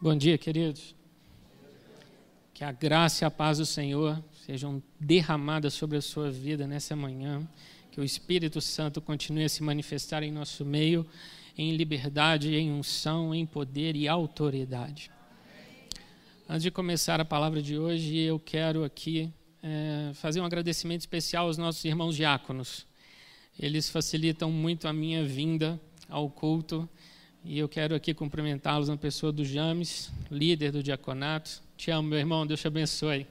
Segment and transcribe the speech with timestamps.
[0.00, 0.94] Bom dia, queridos.
[2.54, 6.94] Que a graça e a paz do Senhor sejam derramadas sobre a sua vida nessa
[6.94, 7.44] manhã.
[7.90, 11.04] Que o Espírito Santo continue a se manifestar em nosso meio,
[11.56, 15.10] em liberdade, em unção, em poder e autoridade.
[16.48, 19.28] Antes de começar a palavra de hoje, eu quero aqui
[19.60, 22.86] é, fazer um agradecimento especial aos nossos irmãos diáconos.
[23.58, 26.88] Eles facilitam muito a minha vinda ao culto
[27.44, 31.62] e eu quero aqui cumprimentá-los na pessoa do James, líder do diaconato.
[31.76, 33.26] Te amo, meu irmão, Deus te abençoe.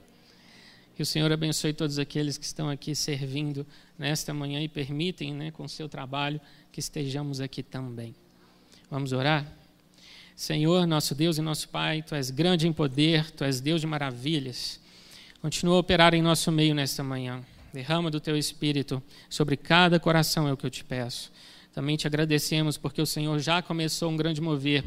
[0.95, 3.65] Que o Senhor abençoe todos aqueles que estão aqui servindo
[3.99, 6.41] nesta manhã e permitem, né, com o seu trabalho,
[6.71, 8.15] que estejamos aqui também.
[8.89, 9.45] Vamos orar?
[10.35, 13.87] Senhor, nosso Deus e nosso Pai, Tu és grande em poder, Tu és Deus de
[13.87, 14.79] maravilhas.
[15.41, 17.43] Continua a operar em nosso meio nesta manhã.
[17.73, 21.31] Derrama do Teu Espírito sobre cada coração, é o que eu te peço.
[21.77, 24.83] Também te agradecemos porque o Senhor já começou um grande mover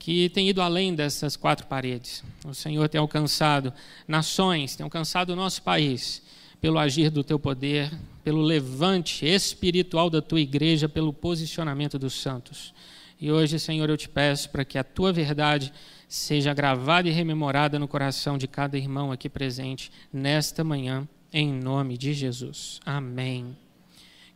[0.00, 2.24] que tem ido além dessas quatro paredes.
[2.44, 3.72] O Senhor tem alcançado
[4.08, 6.20] nações, tem alcançado o nosso país
[6.60, 7.88] pelo agir do teu poder,
[8.24, 12.74] pelo levante espiritual da tua igreja, pelo posicionamento dos santos.
[13.20, 15.72] E hoje, Senhor, eu te peço para que a tua verdade
[16.08, 21.96] seja gravada e rememorada no coração de cada irmão aqui presente nesta manhã, em nome
[21.96, 22.80] de Jesus.
[22.84, 23.56] Amém.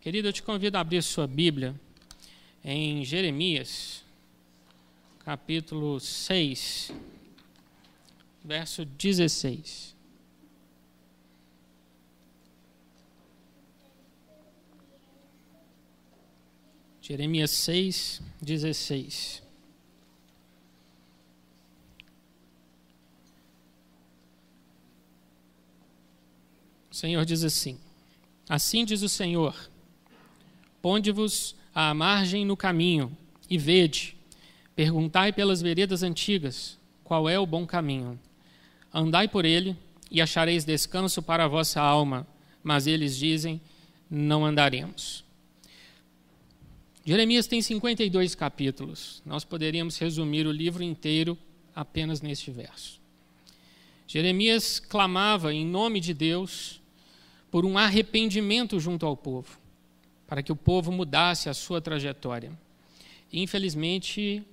[0.01, 1.75] Querido, eu te convido a abrir sua Bíblia
[2.65, 4.05] em Jeremias,
[5.25, 6.93] capítulo 6,
[8.45, 9.97] verso 16.
[17.09, 19.43] Jeremias 6, 16.
[26.91, 27.79] O Senhor diz assim:
[28.47, 29.71] Assim diz o Senhor:
[30.83, 33.17] Ponde-vos à margem no caminho,
[33.49, 34.17] e vede,
[34.75, 38.19] perguntai pelas veredas antigas, qual é o bom caminho.
[38.93, 39.77] Andai por ele,
[40.11, 42.27] e achareis descanso para a vossa alma,
[42.65, 43.61] mas eles dizem,
[44.11, 45.23] não andaremos.
[47.05, 49.23] Jeremias tem 52 capítulos.
[49.25, 51.39] Nós poderíamos resumir o livro inteiro
[51.77, 53.01] apenas neste verso.
[54.05, 56.83] Jeremias clamava em nome de Deus
[57.53, 59.68] por um arrependimento junto ao povo
[60.29, 62.53] para que o povo mudasse a sua trajetória.
[63.33, 64.45] Infelizmente,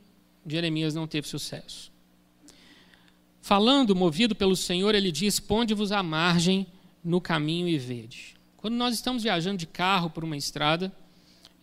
[0.48, 1.92] Jeremias não teve sucesso.
[3.42, 6.66] Falando, movido pelo Senhor, ele diz: Ponde-vos à margem
[7.04, 8.36] no caminho e vede.
[8.58, 10.92] Quando nós estamos viajando de carro por uma estrada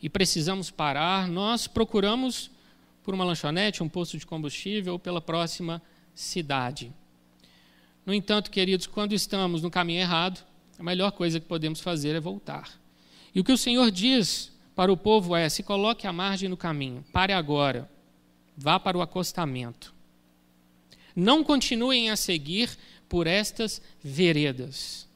[0.00, 2.50] e precisamos parar, nós procuramos
[3.02, 5.82] por uma lanchonete, um posto de combustível ou pela próxima
[6.14, 6.92] cidade.
[8.04, 10.44] No entanto, queridos, quando estamos no caminho errado,
[10.78, 12.81] a melhor coisa que podemos fazer é voltar.
[13.34, 16.56] E o que o Senhor diz para o povo é: se coloque à margem no
[16.56, 17.90] caminho, pare agora,
[18.56, 19.94] vá para o acostamento.
[21.14, 22.70] Não continuem a seguir
[23.08, 25.06] por estas veredas,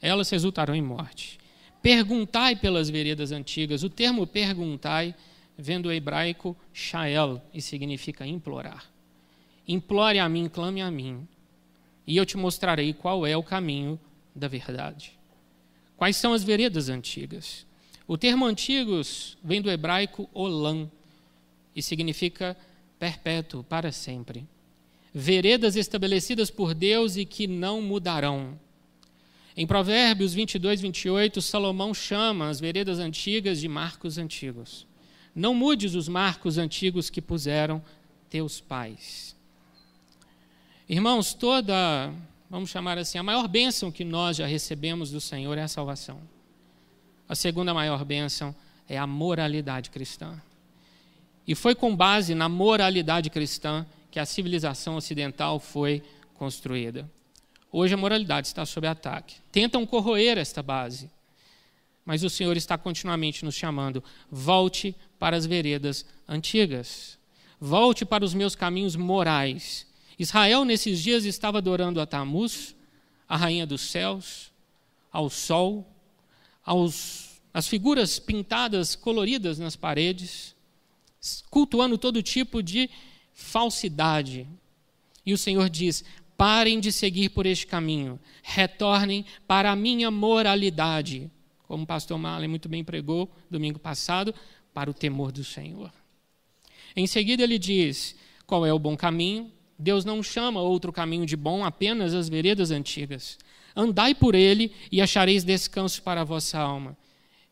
[0.00, 1.38] elas resultarão em morte.
[1.80, 3.82] Perguntai pelas veredas antigas.
[3.82, 5.14] O termo perguntai
[5.56, 8.84] vem do hebraico shael e significa implorar.
[9.66, 11.26] Implore a mim, clame a mim,
[12.06, 13.98] e eu te mostrarei qual é o caminho
[14.34, 15.12] da verdade.
[15.96, 17.66] Quais são as veredas antigas?
[18.06, 20.90] O termo antigos vem do hebraico olam
[21.74, 22.56] e significa
[22.98, 24.46] perpétuo, para sempre.
[25.12, 28.58] Veredas estabelecidas por Deus e que não mudarão.
[29.56, 34.86] Em Provérbios 22, 28, Salomão chama as veredas antigas de marcos antigos.
[35.34, 37.82] Não mudes os marcos antigos que puseram
[38.28, 39.36] teus pais.
[40.88, 42.12] Irmãos, toda
[42.54, 46.20] vamos chamar assim, a maior bênção que nós já recebemos do Senhor é a salvação.
[47.28, 48.54] A segunda maior bênção
[48.88, 50.40] é a moralidade cristã.
[51.48, 56.00] E foi com base na moralidade cristã que a civilização ocidental foi
[56.34, 57.10] construída.
[57.72, 59.34] Hoje a moralidade está sob ataque.
[59.50, 61.10] Tentam corroer esta base.
[62.06, 67.18] Mas o Senhor está continuamente nos chamando: volte para as veredas antigas.
[67.60, 72.74] Volte para os meus caminhos morais Israel, nesses dias, estava adorando a Tamuz,
[73.28, 74.52] a rainha dos céus,
[75.10, 75.86] ao sol,
[76.64, 80.54] aos, às figuras pintadas, coloridas nas paredes,
[81.50, 82.90] cultuando todo tipo de
[83.32, 84.46] falsidade.
[85.24, 86.04] E o Senhor diz:
[86.36, 91.30] parem de seguir por este caminho, retornem para a minha moralidade,
[91.66, 94.34] como o pastor Marley muito bem pregou domingo passado,
[94.72, 95.92] para o temor do Senhor.
[96.96, 98.16] Em seguida, ele diz:
[98.46, 99.50] qual é o bom caminho?
[99.78, 103.38] Deus não chama outro caminho de bom, apenas as veredas antigas.
[103.74, 106.96] Andai por ele e achareis descanso para a vossa alma.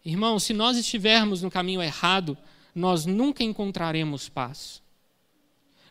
[0.04, 2.36] Irmão, se nós estivermos no caminho errado,
[2.74, 4.80] nós nunca encontraremos paz.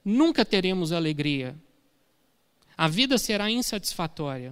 [0.04, 1.56] nunca teremos alegria.
[2.76, 4.52] A vida será insatisfatória.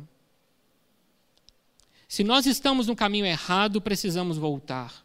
[2.07, 5.03] Se nós estamos no caminho errado, precisamos voltar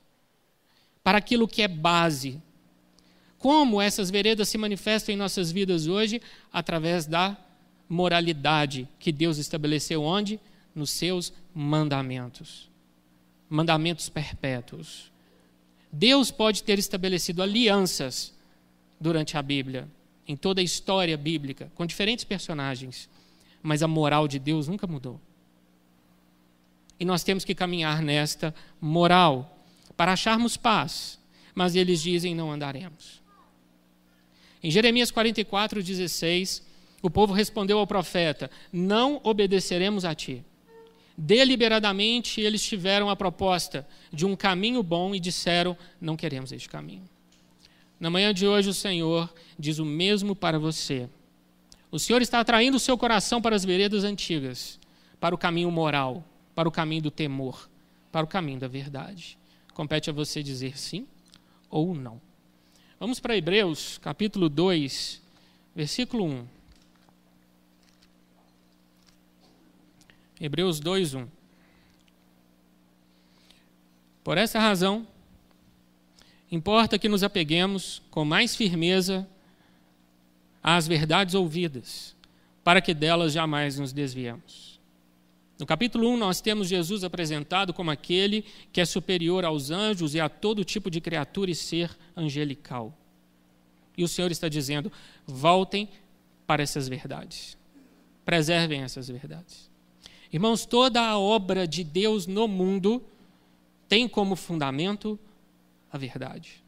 [1.02, 2.42] para aquilo que é base.
[3.44, 6.22] Como essas veredas se manifestam em nossas vidas hoje?
[6.50, 7.36] Através da
[7.86, 10.40] moralidade que Deus estabeleceu onde?
[10.74, 12.70] Nos seus mandamentos.
[13.46, 15.12] Mandamentos perpétuos.
[15.92, 18.32] Deus pode ter estabelecido alianças
[18.98, 19.86] durante a Bíblia,
[20.26, 23.10] em toda a história bíblica, com diferentes personagens,
[23.62, 25.20] mas a moral de Deus nunca mudou.
[26.98, 29.58] E nós temos que caminhar nesta moral
[29.98, 31.20] para acharmos paz,
[31.54, 33.22] mas eles dizem não andaremos.
[34.64, 36.62] Em Jeremias 44, 16,
[37.02, 40.42] o povo respondeu ao profeta: Não obedeceremos a ti.
[41.18, 47.06] Deliberadamente eles tiveram a proposta de um caminho bom e disseram: Não queremos este caminho.
[48.00, 51.10] Na manhã de hoje, o Senhor diz o mesmo para você.
[51.90, 54.80] O Senhor está atraindo o seu coração para as veredas antigas,
[55.20, 56.24] para o caminho moral,
[56.54, 57.68] para o caminho do temor,
[58.10, 59.36] para o caminho da verdade.
[59.74, 61.06] Compete a você dizer sim
[61.68, 62.18] ou não.
[63.04, 65.20] Vamos para Hebreus, capítulo 2,
[65.76, 66.46] versículo 1.
[70.40, 71.28] Hebreus 2:1.
[74.24, 75.06] Por essa razão,
[76.50, 79.28] importa que nos apeguemos com mais firmeza
[80.62, 82.16] às verdades ouvidas,
[82.64, 84.73] para que delas jamais nos desviemos.
[85.64, 90.20] No capítulo 1, nós temos Jesus apresentado como aquele que é superior aos anjos e
[90.20, 92.94] a todo tipo de criatura e ser angelical.
[93.96, 94.92] E o Senhor está dizendo:
[95.26, 95.88] voltem
[96.46, 97.56] para essas verdades,
[98.26, 99.70] preservem essas verdades.
[100.30, 103.02] Irmãos, toda a obra de Deus no mundo
[103.88, 105.18] tem como fundamento
[105.90, 106.62] a verdade.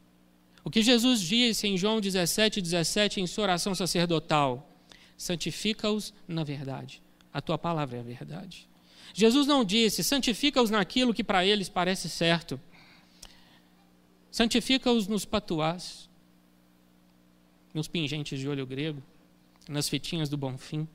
[0.63, 4.67] O que Jesus disse em João 17, 17, em sua oração sacerdotal:
[5.15, 6.99] santifica-os na verdade.
[7.31, 8.67] A tua palavra é a verdade.
[9.19, 12.61] Jesus não disse, santifica-os naquilo que para eles parece certo.
[14.29, 16.07] Santifica-os nos patuás,
[17.73, 19.01] nos pingentes de olho grego,
[19.67, 20.87] nas fitinhas do bom fim.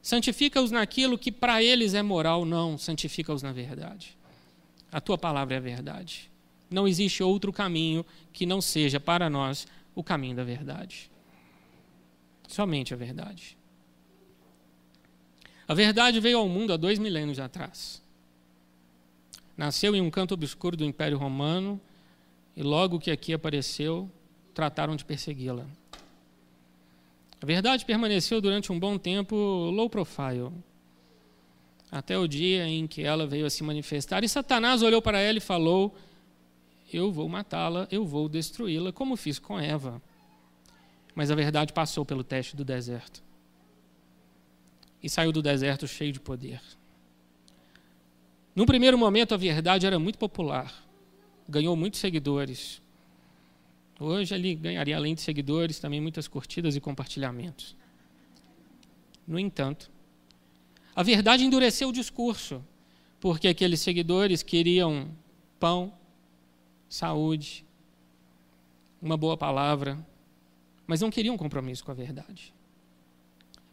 [0.00, 4.16] Santifica-os naquilo que para eles é moral, não, santifica-os na verdade.
[4.92, 6.30] A tua palavra é a verdade.
[6.70, 9.66] Não existe outro caminho que não seja para nós
[9.96, 11.10] o caminho da verdade.
[12.46, 13.58] Somente a verdade.
[15.70, 18.02] A verdade veio ao mundo há dois milênios atrás.
[19.56, 21.80] Nasceu em um canto obscuro do Império Romano
[22.56, 24.10] e logo que aqui apareceu,
[24.52, 25.64] trataram de persegui-la.
[27.40, 30.50] A verdade permaneceu durante um bom tempo low profile,
[31.88, 34.24] até o dia em que ela veio a se manifestar.
[34.24, 35.96] E Satanás olhou para ela e falou:
[36.92, 40.02] Eu vou matá-la, eu vou destruí-la, como fiz com Eva.
[41.14, 43.29] Mas a verdade passou pelo teste do deserto
[45.02, 46.60] e saiu do deserto cheio de poder.
[48.54, 50.74] Num primeiro momento, a verdade era muito popular,
[51.48, 52.82] ganhou muitos seguidores,
[54.00, 57.76] Hoje ele ganharia, além de seguidores, também muitas curtidas e compartilhamentos.
[59.26, 59.90] No entanto,
[60.96, 62.64] a verdade endureceu o discurso,
[63.20, 65.14] porque aqueles seguidores queriam
[65.60, 65.92] pão,
[66.88, 67.62] saúde,
[69.02, 69.98] uma boa palavra,
[70.86, 72.54] mas não queriam compromisso com a verdade.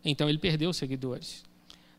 [0.04, 1.44] Então ele perdeu os seguidores.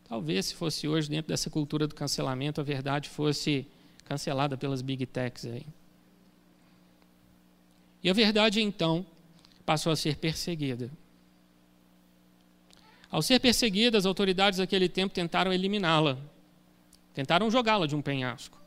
[0.08, 3.66] Talvez se fosse hoje, dentro dessa cultura do cancelamento, a verdade fosse
[4.04, 5.66] cancelada pelas big techs aí.
[8.02, 9.04] E a verdade, então,
[9.66, 10.90] passou a ser perseguida.
[13.10, 16.18] Ao ser perseguida, as autoridades daquele tempo tentaram eliminá-la,
[17.12, 18.58] tentaram jogá-la de um penhasco,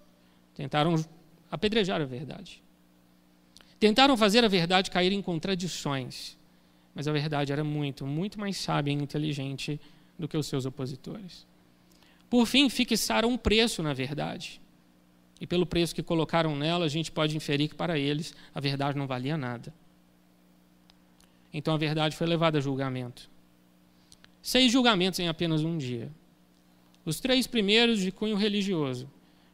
[0.55, 1.03] tentaram
[1.49, 2.61] apedrejar a verdade.
[3.79, 6.37] Tentaram fazer a verdade cair em contradições,
[6.93, 9.79] mas a verdade era muito, muito mais sábia e inteligente
[10.17, 11.45] do que os seus opositores.
[12.29, 14.61] Por fim, fixaram um preço na verdade.
[15.39, 18.97] E pelo preço que colocaram nela, a gente pode inferir que para eles a verdade
[18.97, 19.73] não valia nada.
[21.53, 23.29] Então a verdade foi levada a julgamento.
[24.41, 26.11] Seis julgamentos em apenas um dia.
[27.03, 29.09] Os três primeiros de cunho religioso,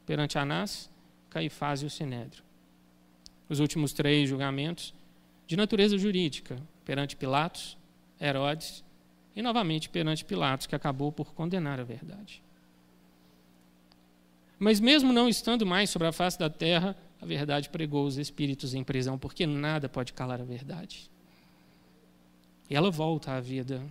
[0.05, 0.89] perante Anás,
[1.29, 2.43] Caifás e o Sinédrio.
[3.49, 4.93] Os últimos três julgamentos
[5.47, 7.77] de natureza jurídica, perante Pilatos,
[8.19, 8.81] Herodes
[9.35, 12.41] e novamente perante Pilatos, que acabou por condenar a verdade.
[14.57, 18.73] Mas mesmo não estando mais sobre a face da terra, a verdade pregou os espíritos
[18.73, 21.11] em prisão, porque nada pode calar a verdade.
[22.69, 23.83] E ela volta à vida.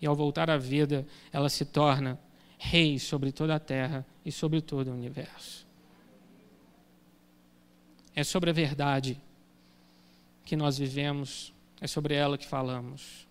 [0.00, 2.18] E ao voltar à vida, ela se torna
[2.58, 5.66] rei sobre toda a terra e sobre todo o universo.
[8.16, 9.20] É sobre a verdade
[10.50, 13.24] que nós vivemos, é sobre ela que falamos.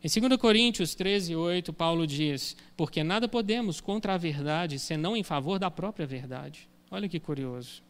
[0.00, 5.24] Em 2 Coríntios 13, 8, Paulo diz: Porque nada podemos contra a verdade, senão em
[5.24, 6.68] favor da própria verdade.
[6.88, 7.82] Olha que curioso.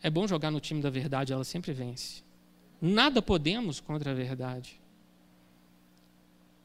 [0.00, 2.22] É bom jogar no time da verdade, ela sempre vence.
[2.80, 4.80] Nada podemos contra a verdade.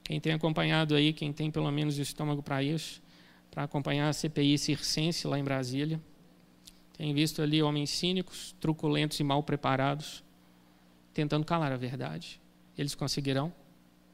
[0.03, 3.01] Quem tem acompanhado aí, quem tem pelo menos estômago para isso,
[3.49, 5.99] para acompanhar a CPI circense lá em Brasília,
[6.97, 10.23] tem visto ali homens cínicos, truculentos e mal preparados,
[11.13, 12.39] tentando calar a verdade.
[12.77, 13.53] Eles conseguirão?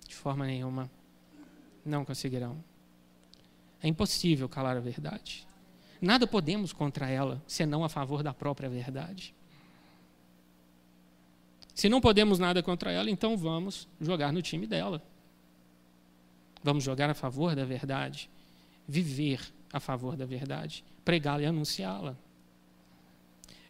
[0.07, 0.89] De forma nenhuma.
[1.85, 2.63] Não conseguirão.
[3.81, 5.47] É impossível calar a verdade.
[6.01, 9.33] Nada podemos contra ela, senão a favor da própria verdade.
[11.75, 15.01] Se não podemos nada contra ela, então vamos jogar no time dela.
[16.61, 18.29] Vamos jogar a favor da verdade,
[18.87, 22.17] viver a favor da verdade, pregá-la e anunciá-la.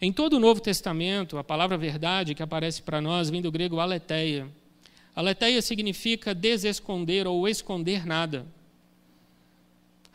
[0.02, 3.80] Em todo o Novo Testamento, a palavra verdade que aparece para nós vem do grego
[3.80, 4.48] aletheia.
[5.14, 8.46] Aletheia significa desesconder ou esconder nada.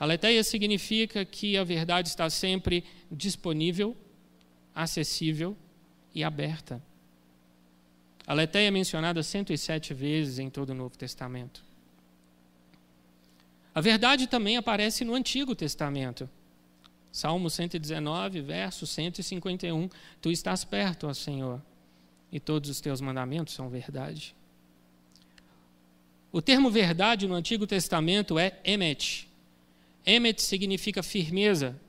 [0.00, 3.95] Aletheia significa que a verdade está sempre disponível,
[4.75, 5.55] acessível
[6.14, 6.83] e aberta.
[8.26, 11.62] Aletheia é mencionada 107 vezes em todo o Novo Testamento.
[13.75, 16.29] A verdade também aparece no Antigo Testamento.
[17.14, 19.88] Salmo 119, verso 151.
[20.21, 21.62] Tu estás perto, ó Senhor,
[22.33, 24.35] e todos os teus mandamentos são verdade.
[26.33, 29.28] O termo verdade no Antigo Testamento é emet.
[30.04, 31.80] Emet significa firmeza,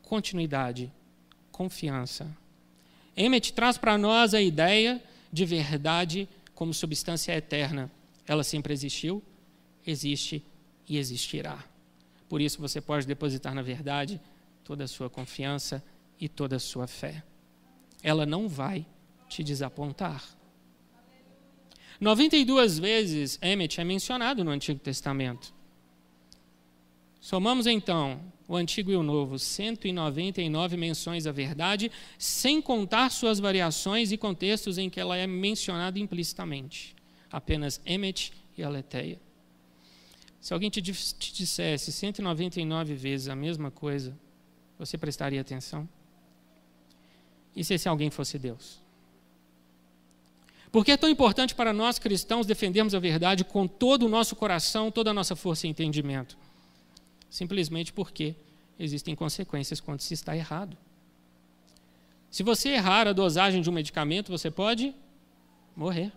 [0.00, 0.90] continuidade,
[1.52, 2.26] confiança.
[3.14, 7.90] Emet traz para nós a ideia de verdade como substância eterna.
[8.26, 9.22] Ela sempre existiu,
[9.86, 10.42] existe
[10.88, 11.62] e existirá.
[12.26, 14.18] Por isso você pode depositar na verdade
[14.66, 15.82] toda a sua confiança
[16.20, 17.22] e toda a sua fé.
[18.02, 18.84] Ela não vai
[19.28, 20.24] te desapontar.
[22.00, 25.54] 92 vezes Emmet é mencionado no Antigo Testamento.
[27.20, 34.10] Somamos então o Antigo e o Novo, 199 menções à verdade, sem contar suas variações
[34.10, 36.94] e contextos em que ela é mencionada implicitamente.
[37.30, 39.20] Apenas Emmet e Aletheia.
[40.40, 44.16] Se alguém te, te dissesse 199 vezes a mesma coisa,
[44.78, 45.88] você prestaria atenção?
[47.54, 48.80] E se esse alguém fosse Deus?
[50.70, 54.36] Por que é tão importante para nós cristãos defendermos a verdade com todo o nosso
[54.36, 56.36] coração, toda a nossa força e entendimento?
[57.30, 58.34] Simplesmente porque
[58.78, 60.76] existem consequências quando se está errado.
[62.30, 64.94] Se você errar a dosagem de um medicamento, você pode
[65.74, 66.12] morrer.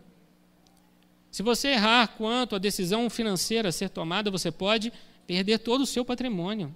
[1.31, 4.91] Se você errar quanto à decisão financeira a ser tomada, você pode
[5.25, 6.75] perder todo o seu patrimônio.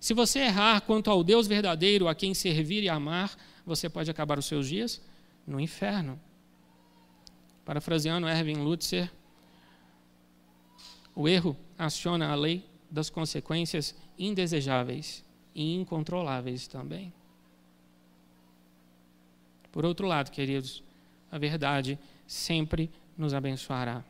[0.00, 4.38] Se você errar quanto ao Deus verdadeiro a quem servir e amar, você pode acabar
[4.38, 5.00] os seus dias
[5.46, 6.18] no inferno.
[7.66, 9.12] Parafraseando Erwin Lutzer,
[11.14, 15.22] o erro aciona a lei das consequências indesejáveis
[15.54, 17.12] e incontroláveis também.
[19.70, 20.82] Por outro lado, queridos,
[21.30, 24.02] a verdade sempre nos abençoará.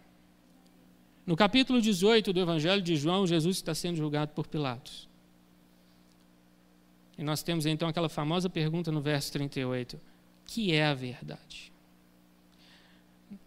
[1.27, 5.10] No capítulo 18 do Evangelho de João, Jesus está sendo julgado por Pilatos.
[7.21, 10.01] E nós temos então aquela famosa pergunta no verso 38:
[10.47, 11.71] que é a verdade?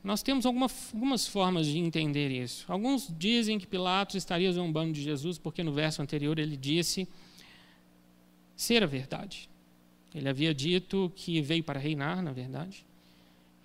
[0.03, 2.72] Nós temos alguma, algumas formas de entender isso.
[2.72, 7.10] Alguns dizem que Pilatos estaria zombando de Jesus, porque no verso anterior ele disse
[8.56, 9.50] ser a verdade.
[10.13, 12.86] Ele havia dito que veio para reinar, na verdade.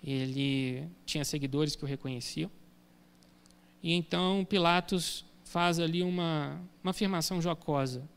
[0.03, 2.49] Ele tinha seguidores que o reconheciam.
[3.83, 8.09] E então Pilatos faz ali uma, uma afirmação jocosa.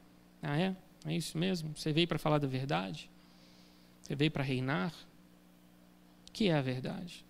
[0.42, 0.74] Ah, é?
[1.06, 1.72] É isso mesmo?
[1.76, 3.10] Você veio para falar da verdade?
[4.00, 4.92] Você veio para reinar?
[6.28, 7.24] O que é a verdade?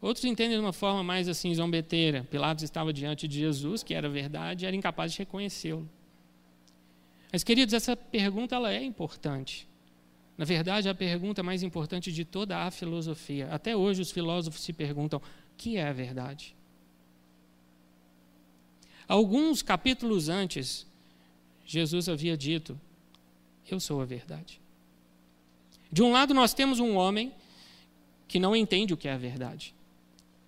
[0.00, 2.26] Outros entendem de uma forma mais assim, zombeteira.
[2.30, 5.88] Pilatos estava diante de Jesus, que era verdade, e era incapaz de reconhecê-lo.
[7.32, 9.68] Mas, queridos, essa pergunta ela é importante.
[10.36, 13.48] Na verdade, é a pergunta mais importante de toda a filosofia.
[13.52, 16.56] Até hoje, os filósofos se perguntam: o que é a verdade?
[19.06, 20.86] Alguns capítulos antes,
[21.64, 22.78] Jesus havia dito
[23.70, 24.60] eu sou a verdade.
[25.90, 27.32] De um lado, nós temos um homem
[28.26, 29.74] que não entende o que é a verdade,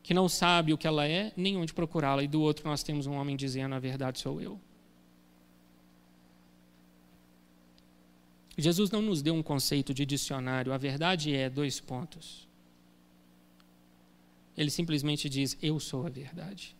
[0.02, 3.06] que não sabe o que ela é, nem onde procurá-la, e do outro, nós temos
[3.06, 4.59] um homem dizendo: a verdade sou eu.
[8.56, 12.49] Jesus não nos deu um conceito de dicionário, a verdade é dois pontos.
[14.56, 16.76] Ele simplesmente diz: Eu sou a verdade.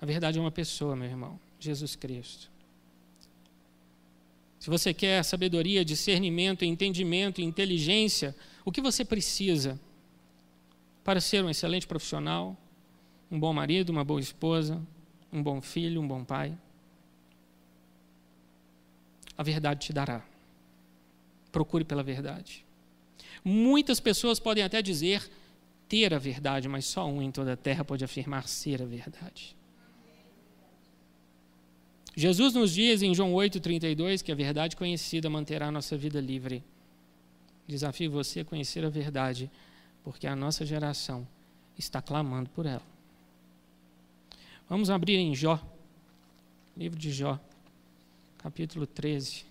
[0.00, 2.50] A verdade é uma pessoa, meu irmão, Jesus Cristo.
[4.58, 8.34] Se você quer sabedoria, discernimento, entendimento, inteligência,
[8.64, 9.78] o que você precisa
[11.04, 12.56] para ser um excelente profissional,
[13.30, 14.82] um bom marido, uma boa esposa,
[15.32, 16.56] um bom filho, um bom pai?
[19.36, 20.24] A verdade te dará.
[21.52, 22.64] Procure pela verdade.
[23.44, 25.30] Muitas pessoas podem até dizer
[25.88, 29.56] ter a verdade, mas só um em toda a terra pode afirmar ser a verdade.
[32.16, 36.64] Jesus nos diz em João 8,32 que a verdade conhecida manterá a nossa vida livre.
[37.68, 39.50] Desafio você a conhecer a verdade,
[40.02, 41.28] porque a nossa geração
[41.78, 42.82] está clamando por ela.
[44.66, 45.60] Vamos abrir em Jó,
[46.74, 47.38] livro de Jó,
[48.38, 49.44] capítulo 13.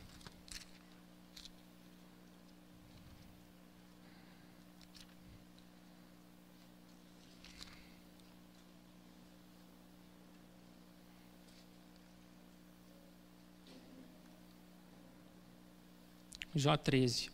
[16.57, 17.29] Jó 13.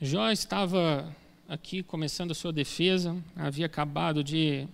[0.00, 1.14] Jó estava
[1.46, 4.66] aqui começando a sua defesa, havia acabado de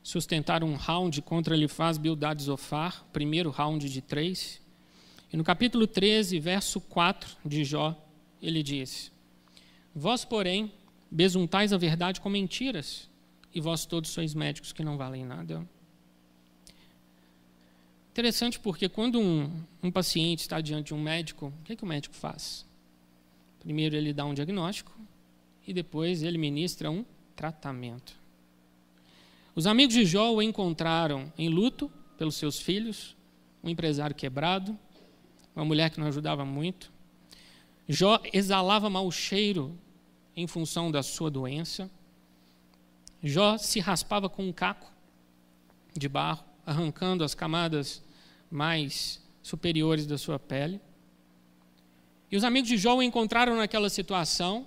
[0.00, 4.62] sustentar um round contra Elifaz Bildad Zofar, primeiro round de três.
[5.32, 8.00] E no capítulo 13, verso 4 de Jó,
[8.40, 9.10] ele diz:
[9.92, 10.70] Vós, porém,
[11.10, 13.10] besuntais a verdade com mentiras,
[13.52, 15.66] e vós todos sois médicos que não valem nada.
[18.12, 19.50] Interessante porque quando um,
[19.82, 22.66] um paciente está diante de um médico, o que, é que o médico faz?
[23.58, 24.92] Primeiro ele dá um diagnóstico
[25.66, 28.20] e depois ele ministra um tratamento.
[29.54, 33.16] Os amigos de Jó o encontraram em luto pelos seus filhos,
[33.64, 34.78] um empresário quebrado,
[35.56, 36.92] uma mulher que não ajudava muito.
[37.88, 39.74] Jó exalava mau cheiro
[40.36, 41.90] em função da sua doença.
[43.22, 44.92] Jó se raspava com um caco
[45.96, 48.02] de barro arrancando as camadas
[48.50, 50.80] mais superiores da sua pele.
[52.30, 54.66] E os amigos de Jó o encontraram naquela situação,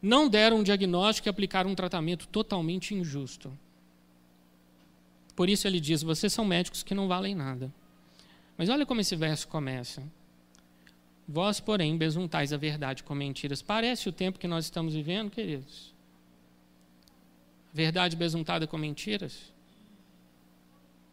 [0.00, 3.56] não deram um diagnóstico e aplicaram um tratamento totalmente injusto.
[5.34, 7.72] Por isso ele diz: vocês são médicos que não valem nada.
[8.56, 10.02] Mas olha como esse verso começa.
[11.28, 13.60] Vós, porém, besuntais a verdade com mentiras.
[13.60, 15.94] Parece o tempo que nós estamos vivendo, queridos?
[17.72, 19.52] Verdade besuntada com mentiras?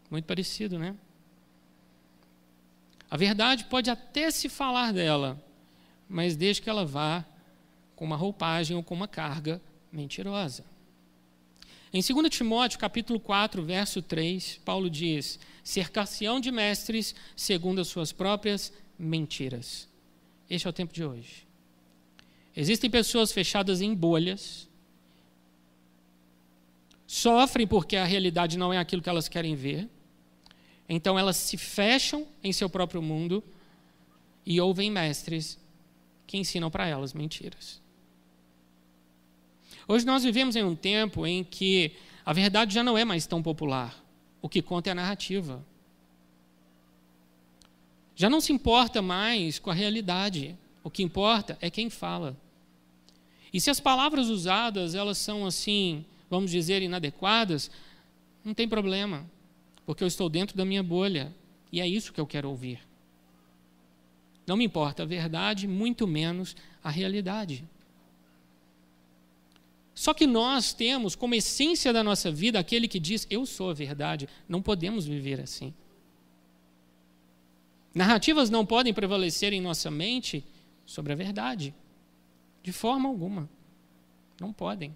[0.09, 0.95] Muito parecido, né?
[3.09, 5.41] A verdade pode até se falar dela,
[6.09, 7.23] mas desde que ela vá
[7.95, 10.65] com uma roupagem ou com uma carga mentirosa.
[11.93, 18.11] Em 2 Timóteo, capítulo 4, verso 3, Paulo diz: cercação de mestres segundo as suas
[18.11, 19.87] próprias mentiras.
[20.49, 21.47] Este é o tempo de hoje.
[22.55, 24.69] Existem pessoas fechadas em bolhas,
[27.07, 29.89] sofrem porque a realidade não é aquilo que elas querem ver,
[30.87, 33.43] então elas se fecham em seu próprio mundo
[34.45, 35.57] e ouvem mestres
[36.27, 37.81] que ensinam para elas mentiras.
[39.87, 41.93] Hoje nós vivemos em um tempo em que
[42.23, 44.03] a verdade já não é mais tão popular.
[44.41, 45.63] O que conta é a narrativa.
[48.15, 50.57] Já não se importa mais com a realidade.
[50.83, 52.37] O que importa é quem fala.
[53.51, 57.71] E se as palavras usadas elas são assim, vamos dizer, inadequadas,
[58.43, 59.25] não tem problema
[59.85, 61.33] porque eu estou dentro da minha bolha
[61.71, 62.79] e é isso que eu quero ouvir.
[64.47, 67.67] Não me importa a verdade, muito menos a realidade.
[69.93, 73.73] Só que nós temos como essência da nossa vida aquele que diz: Eu sou a
[73.73, 74.27] verdade.
[74.47, 75.73] Não podemos viver assim.
[77.93, 80.43] Narrativas não podem prevalecer em nossa mente
[80.85, 81.73] sobre a verdade.
[82.61, 83.49] De forma alguma.
[84.39, 84.95] Não podem.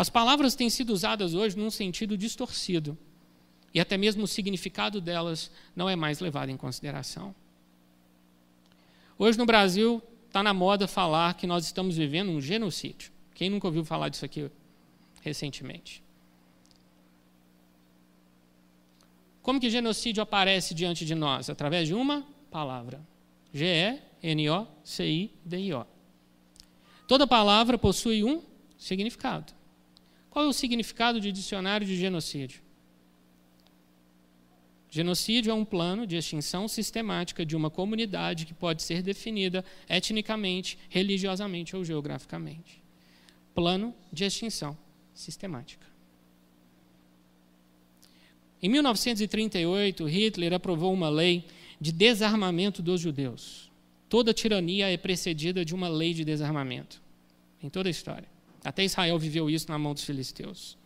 [0.00, 2.96] As palavras têm sido usadas hoje num sentido distorcido.
[3.74, 7.34] E até mesmo o significado delas não é mais levado em consideração.
[9.18, 13.12] Hoje no Brasil está na moda falar que nós estamos vivendo um genocídio.
[13.34, 14.50] Quem nunca ouviu falar disso aqui
[15.20, 16.02] recentemente?
[19.42, 21.50] Como que genocídio aparece diante de nós?
[21.50, 23.06] Através de uma palavra.
[23.52, 24.06] G-E-N-O-C-I-D-I-O.
[27.06, 28.42] Toda palavra possui um
[28.78, 29.59] significado.
[30.30, 32.62] Qual é o significado de dicionário de genocídio?
[34.88, 40.78] Genocídio é um plano de extinção sistemática de uma comunidade que pode ser definida etnicamente,
[40.88, 42.82] religiosamente ou geograficamente.
[43.54, 44.76] Plano de extinção
[45.14, 45.86] sistemática.
[48.62, 51.44] Em 1938, Hitler aprovou uma lei
[51.80, 53.70] de desarmamento dos judeus.
[54.08, 57.00] Toda tirania é precedida de uma lei de desarmamento,
[57.62, 58.28] em toda a história.
[58.64, 60.78] Até Israel viveu isso na mão dos filisteus.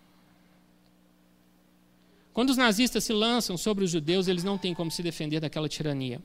[2.32, 5.68] Quando os nazistas se lançam sobre os judeus, eles não têm como se defender daquela
[5.68, 6.20] tirania.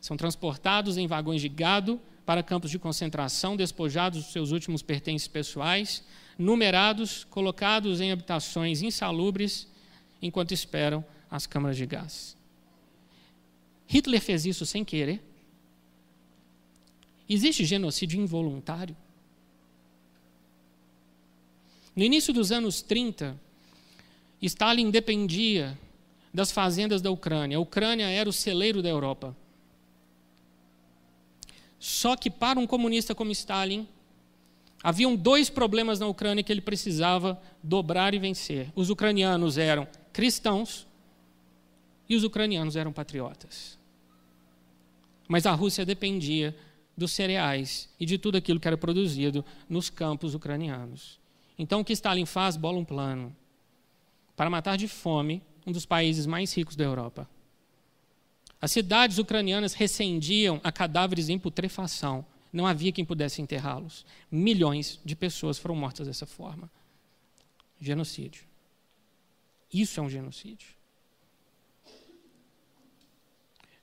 [0.00, 5.28] São transportados em vagões de gado para campos de concentração, despojados dos seus últimos pertences
[5.28, 6.04] pessoais,
[6.38, 9.68] numerados, colocados em habitações insalubres,
[10.20, 12.36] enquanto esperam as câmaras de gás.
[13.86, 15.22] Hitler fez isso sem querer.
[17.28, 18.96] Existe genocídio involuntário?
[21.94, 23.38] No início dos anos 30,
[24.40, 25.78] Stalin dependia
[26.32, 27.58] das fazendas da Ucrânia.
[27.58, 29.36] A Ucrânia era o celeiro da Europa.
[31.78, 33.86] Só que para um comunista como Stalin,
[34.82, 38.72] haviam dois problemas na Ucrânia que ele precisava dobrar e vencer.
[38.74, 40.86] Os ucranianos eram cristãos
[42.08, 43.78] e os ucranianos eram patriotas.
[45.28, 46.56] Mas a Rússia dependia
[46.96, 51.21] dos cereais e de tudo aquilo que era produzido nos campos ucranianos.
[51.58, 52.56] Então o que Stalin faz?
[52.56, 53.34] Bola um plano
[54.36, 57.28] para matar de fome um dos países mais ricos da Europa.
[58.60, 62.24] As cidades ucranianas recendiam a cadáveres em putrefação.
[62.52, 64.04] Não havia quem pudesse enterrá-los.
[64.30, 66.70] Milhões de pessoas foram mortas dessa forma.
[67.80, 68.44] Genocídio.
[69.72, 70.68] Isso é um genocídio.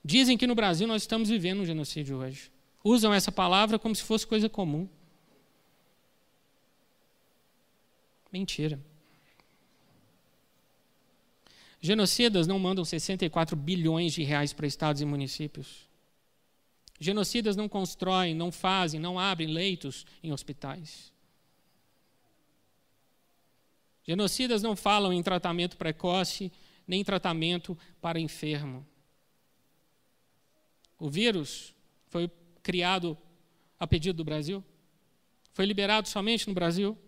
[0.04, 2.50] Dizem que no Brasil nós estamos vivendo um genocídio hoje.
[2.82, 4.88] Usam essa palavra como se fosse coisa comum.
[8.32, 8.80] Mentira.
[11.80, 15.88] Genocidas não mandam 64 bilhões de reais para estados e municípios.
[16.98, 21.10] Genocidas não constroem, não fazem, não abrem leitos em hospitais.
[24.04, 26.52] Genocidas não falam em tratamento precoce,
[26.86, 28.86] nem tratamento para enfermo.
[30.98, 31.74] O vírus
[32.08, 32.30] foi
[32.62, 33.16] criado
[33.78, 34.62] a pedido do Brasil?
[35.54, 36.98] Foi liberado somente no Brasil?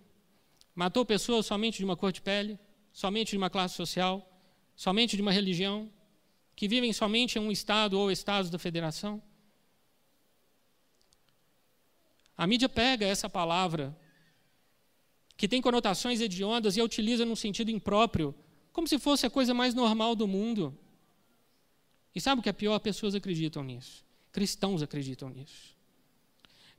[0.74, 2.58] Matou pessoas somente de uma cor de pele?
[2.92, 4.28] Somente de uma classe social?
[4.76, 5.90] somente de uma religião,
[6.54, 9.22] que vivem somente em um Estado ou Estados da Federação?
[12.36, 13.96] A mídia pega essa palavra,
[15.36, 18.34] que tem conotações hediondas, e a utiliza num sentido impróprio,
[18.72, 20.76] como se fosse a coisa mais normal do mundo.
[22.14, 22.78] E sabe o que é pior?
[22.80, 24.04] Pessoas acreditam nisso.
[24.30, 25.76] Cristãos acreditam nisso.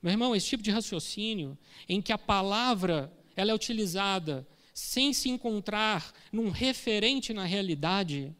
[0.02, 1.56] Meu irmão, esse tipo de raciocínio,
[1.88, 8.34] em que a palavra ela é utilizada sem se encontrar num referente na realidade,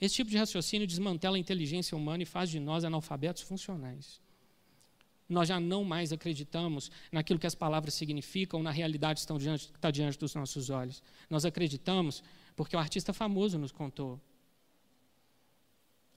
[0.00, 4.20] esse tipo de raciocínio desmantela a inteligência humana e faz de nós analfabetos funcionais.
[5.28, 9.30] Nós já não mais acreditamos naquilo que as palavras significam, na realidade que
[9.74, 11.02] está diante dos nossos olhos.
[11.28, 12.22] Nós acreditamos
[12.56, 14.18] porque o artista famoso nos contou.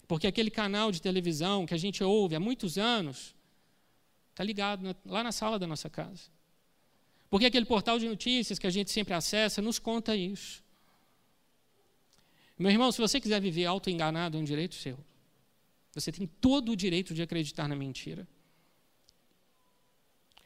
[0.08, 3.36] Porque aquele canal de televisão que a gente ouve há muitos anos
[4.30, 6.24] está ligado na, lá na sala da nossa casa.
[7.32, 10.62] Porque aquele portal de notícias que a gente sempre acessa nos conta isso.
[12.60, 15.00] Meu irmão, se você quiser viver auto-enganado, é um direito seu.
[15.94, 18.28] Você tem todo o direito de acreditar na mentira.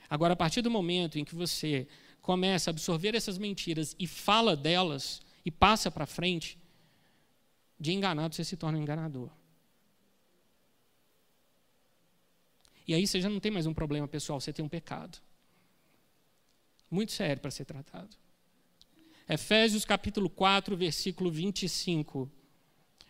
[0.07, 1.87] Agora, a partir do momento em que você
[2.21, 6.55] começa a absorver essas mentiras e fala delas e passa para frente,
[7.79, 9.31] de enganado você se torna um enganador.
[12.87, 15.19] E aí você já não tem mais um problema pessoal, você tem um pecado
[16.89, 18.15] muito sério para ser tratado.
[19.27, 22.29] Efésios capítulo 4, versículo 25.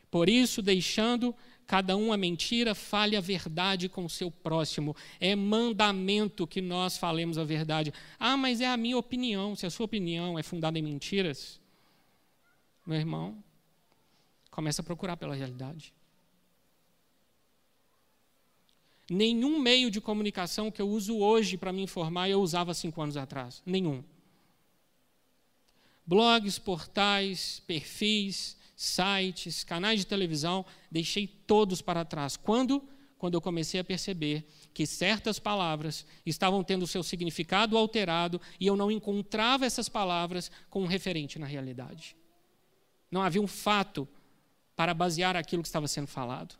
[0.09, 1.35] Por isso, deixando
[1.67, 4.95] cada um a mentira, fale a verdade com o seu próximo.
[5.19, 7.93] É mandamento que nós falemos a verdade.
[8.19, 9.55] Ah, mas é a minha opinião.
[9.55, 11.59] Se a sua opinião é fundada em mentiras,
[12.85, 13.43] meu irmão,
[14.51, 15.94] começa a procurar pela realidade.
[19.09, 23.17] Nenhum meio de comunicação que eu uso hoje para me informar eu usava cinco anos
[23.17, 23.61] atrás.
[23.65, 24.03] Nenhum.
[26.05, 32.35] Blogs, portais, perfis, sites, canais de televisão, deixei todos para trás.
[32.35, 32.83] Quando?
[33.17, 38.75] Quando eu comecei a perceber que certas palavras estavam tendo seu significado alterado e eu
[38.75, 42.15] não encontrava essas palavras com um referente na realidade.
[43.09, 44.07] Não havia um fato
[44.75, 46.55] para basear aquilo que estava sendo falado.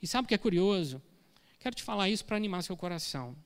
[0.00, 1.02] E sabe o que é curioso?
[1.58, 3.36] Quero te falar isso para animar seu coração.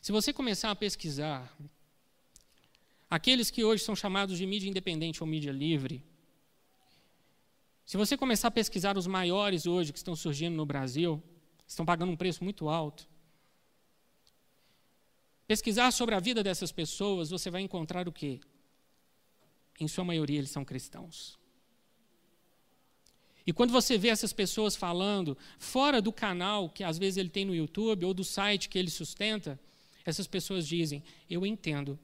[0.00, 1.56] Se você começar a pesquisar,
[3.10, 6.04] aqueles que hoje são chamados de mídia independente ou mídia livre,
[7.84, 11.22] se você começar a pesquisar os maiores hoje que estão surgindo no Brasil,
[11.66, 13.08] estão pagando um preço muito alto,
[15.46, 18.40] pesquisar sobre a vida dessas pessoas, você vai encontrar o quê?
[19.78, 21.38] Em sua maioria, eles são cristãos.
[23.46, 27.44] E quando você vê essas pessoas falando fora do canal que às vezes ele tem
[27.44, 29.58] no YouTube ou do site que ele sustenta,
[30.04, 31.98] essas pessoas dizem: Eu entendo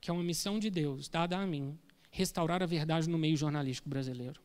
[0.00, 1.78] que é uma missão de Deus dada a mim,
[2.10, 4.40] restaurar a verdade no meio jornalístico brasileiro.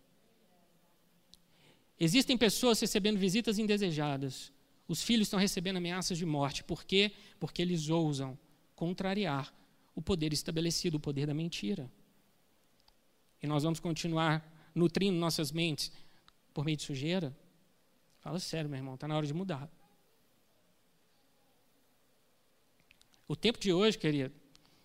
[1.99, 4.51] Existem pessoas recebendo visitas indesejadas.
[4.87, 6.63] Os filhos estão recebendo ameaças de morte.
[6.63, 7.11] Por quê?
[7.39, 8.37] Porque eles ousam
[8.75, 9.53] contrariar
[9.95, 11.91] o poder estabelecido, o poder da mentira.
[13.41, 15.91] E nós vamos continuar nutrindo nossas mentes
[16.53, 17.35] por meio de sujeira?
[18.19, 19.69] Fala sério, meu irmão, está na hora de mudar.
[23.27, 24.33] O tempo de hoje, querido,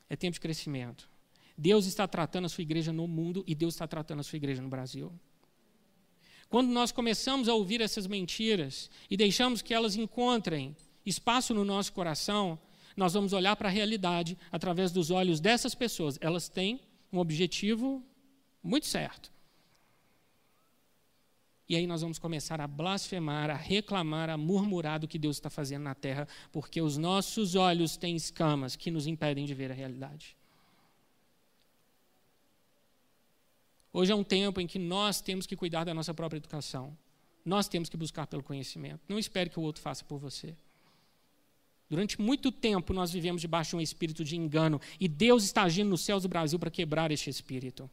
[0.08, 1.08] é tempo de crescimento.
[1.56, 4.60] Deus está tratando a sua igreja no mundo e Deus está tratando a sua igreja
[4.60, 5.12] no Brasil.
[6.48, 11.92] Quando nós começamos a ouvir essas mentiras e deixamos que elas encontrem espaço no nosso
[11.92, 12.58] coração,
[12.96, 16.18] nós vamos olhar para a realidade através dos olhos dessas pessoas.
[16.20, 16.80] Elas têm
[17.12, 18.04] um objetivo
[18.62, 19.31] muito certo.
[21.68, 25.48] E aí nós vamos começar a blasfemar, a reclamar, a murmurar do que Deus está
[25.48, 29.74] fazendo na terra, porque os nossos olhos têm escamas que nos impedem de ver a
[29.74, 30.36] realidade.
[33.92, 36.96] Hoje é um tempo em que nós temos que cuidar da nossa própria educação.
[37.44, 39.00] Nós temos que buscar pelo conhecimento.
[39.08, 40.54] Não espere que o outro faça por você.
[41.90, 45.90] Durante muito tempo nós vivemos debaixo de um espírito de engano e Deus está agindo
[45.90, 47.90] nos céus do Brasil para quebrar este espírito.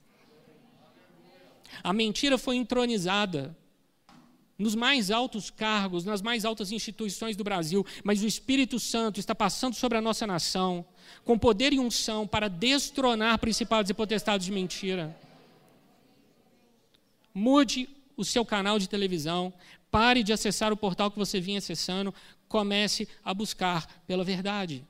[1.84, 3.56] A mentira foi entronizada
[4.58, 9.34] nos mais altos cargos, nas mais altas instituições do Brasil, mas o Espírito Santo está
[9.34, 10.86] passando sobre a nossa nação,
[11.24, 15.18] com poder e unção, para destronar principados e potestades de mentira.
[17.34, 19.54] Mude o seu canal de televisão,
[19.90, 22.14] pare de acessar o portal que você vinha acessando,
[22.50, 24.86] comece a buscar pela verdade.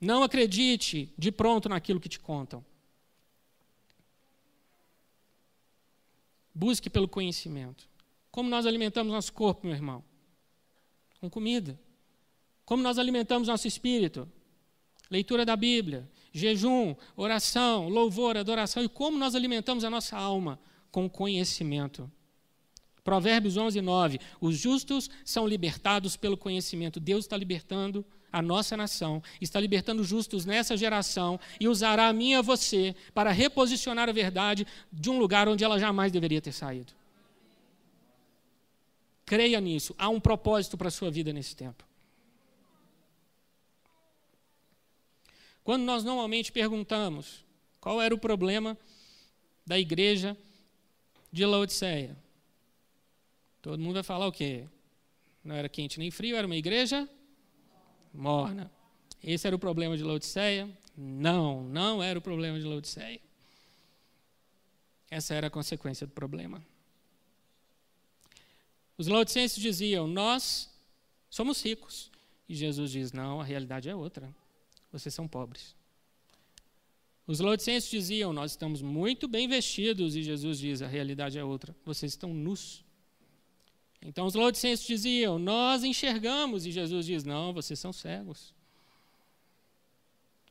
[0.00, 2.64] Não acredite de pronto naquilo que te contam.
[6.58, 7.88] Busque pelo conhecimento.
[8.32, 10.02] Como nós alimentamos nosso corpo, meu irmão?
[11.20, 11.78] Com comida.
[12.64, 14.28] Como nós alimentamos nosso espírito?
[15.08, 18.82] Leitura da Bíblia, jejum, oração, louvor, adoração.
[18.82, 20.58] E como nós alimentamos a nossa alma?
[20.90, 22.10] Com conhecimento.
[23.04, 24.18] Provérbios 11, 9.
[24.40, 26.98] Os justos são libertados pelo conhecimento.
[26.98, 32.32] Deus está libertando a nossa nação, está libertando justos nessa geração e usará a mim
[32.32, 36.52] e a você para reposicionar a verdade de um lugar onde ela jamais deveria ter
[36.52, 36.92] saído.
[39.24, 41.84] Creia nisso, há um propósito para a sua vida nesse tempo.
[45.62, 47.44] Quando nós normalmente perguntamos
[47.80, 48.76] qual era o problema
[49.66, 50.36] da igreja
[51.30, 52.16] de Laodiceia,
[53.60, 54.64] todo mundo vai falar o quê?
[55.44, 57.08] Não era quente nem frio, era uma igreja
[58.12, 58.70] morna.
[59.22, 60.68] Esse era o problema de Laodiceia?
[60.96, 63.20] Não, não era o problema de Laodiceia.
[65.10, 66.62] Essa era a consequência do problema.
[68.96, 70.68] Os laodicenses diziam: Nós
[71.30, 72.10] somos ricos.
[72.48, 74.34] E Jesus diz: Não, a realidade é outra.
[74.92, 75.74] Vocês são pobres.
[77.26, 80.16] Os laodicenses diziam: Nós estamos muito bem vestidos.
[80.16, 81.74] E Jesus diz: A realidade é outra.
[81.84, 82.84] Vocês estão nus.
[84.00, 88.54] Então os laodicenses diziam: Nós enxergamos, e Jesus diz: Não, vocês são cegos.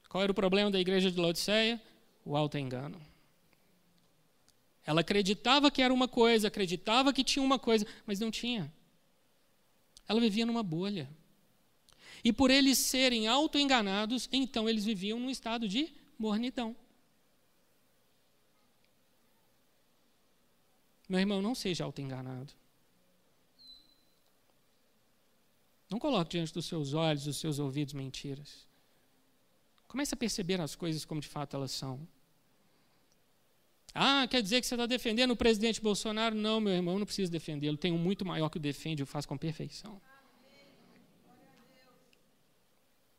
[0.09, 1.81] Qual era o problema da igreja de Laodiceia?
[2.25, 2.99] O alto engano.
[4.85, 8.71] Ela acreditava que era uma coisa, acreditava que tinha uma coisa, mas não tinha.
[10.07, 11.09] Ela vivia numa bolha.
[12.23, 16.75] E por eles serem auto-enganados, então eles viviam num estado de mornidão.
[21.07, 22.53] Meu irmão, não seja auto-enganado.
[25.89, 28.67] Não coloque diante dos seus olhos, dos seus ouvidos mentiras.
[29.87, 32.05] Comece a perceber as coisas como de fato elas são.
[33.93, 36.35] Ah, quer dizer que você está defendendo o presidente Bolsonaro?
[36.35, 37.77] Não, meu irmão, não preciso defendê-lo.
[37.77, 39.99] Tenho um muito maior que o defende, eu faço com perfeição.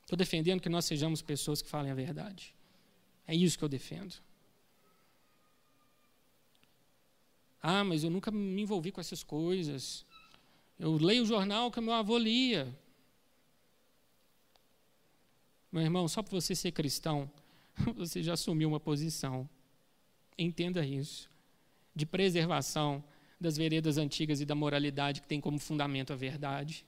[0.03, 2.55] Estou defendendo que nós sejamos pessoas que falem a verdade.
[3.27, 4.15] É isso que eu defendo.
[7.61, 10.07] Ah, mas eu nunca me envolvi com essas coisas.
[10.79, 12.73] Eu leio o jornal que meu avô lia.
[15.73, 17.31] Meu irmão, só por você ser cristão,
[17.97, 19.49] você já assumiu uma posição.
[20.39, 21.29] Entenda isso.
[21.95, 23.03] De preservação
[23.41, 26.85] das veredas antigas e da moralidade que tem como fundamento a verdade.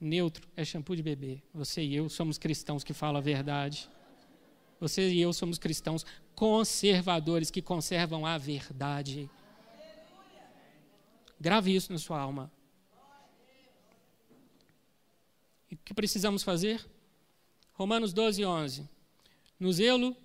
[0.00, 1.40] Neutro é shampoo de bebê.
[1.54, 3.88] Você e eu somos cristãos que falam a verdade.
[4.80, 9.30] Você e eu somos cristãos conservadores que conservam a verdade.
[11.42, 12.52] Grave isso na sua alma.
[15.68, 16.88] E o que precisamos fazer?
[17.72, 18.88] Romanos 12, 11.
[19.58, 20.16] No zelo,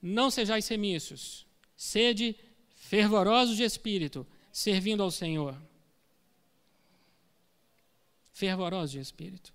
[0.00, 2.34] não sejais remiços, sede
[2.74, 5.54] fervorosos de espírito, servindo ao Senhor.
[8.32, 9.52] Fervorosos de espírito.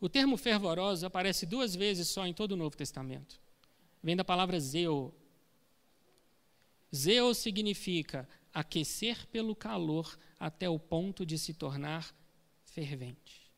[0.00, 3.40] O termo fervorosos aparece duas vezes só em todo o Novo Testamento.
[4.02, 5.14] vem da palavra zeo.
[6.92, 12.14] Zeo significa aquecer pelo calor até o ponto de se tornar
[12.64, 13.50] fervente.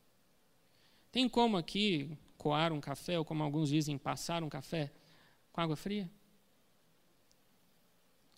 [1.11, 4.91] Tem como aqui coar um café, ou como alguns dizem, passar um café
[5.51, 6.09] com água fria?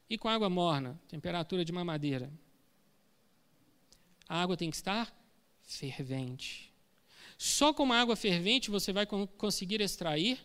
[0.10, 2.32] E com água morna, temperatura de mamadeira?
[4.30, 5.14] A água tem que estar
[5.64, 6.74] fervente.
[7.38, 10.40] Só com uma água fervente você vai conseguir extrair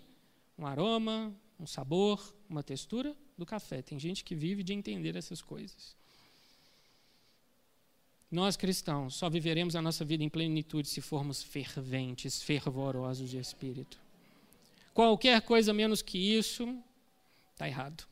[0.58, 3.82] um aroma, um sabor, uma textura do café.
[3.82, 5.96] Tem gente que vive de entender essas coisas.
[8.32, 14.00] Nós cristãos só viveremos a nossa vida em plenitude se formos ferventes, fervorosos de espírito.
[14.94, 16.82] Qualquer coisa menos que isso
[17.52, 18.04] está errado.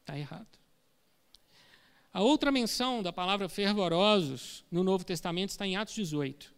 [0.00, 0.48] Está errado.
[2.14, 6.54] A outra menção da palavra fervorosos no Novo Testamento está em Atos 18.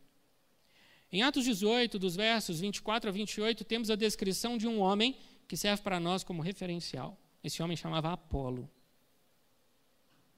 [1.11, 5.17] Em Atos 18, dos versos 24 a 28, temos a descrição de um homem
[5.49, 7.19] que serve para nós como referencial.
[7.43, 8.71] Esse homem chamava Apolo.